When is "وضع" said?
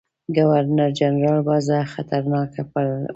1.49-1.79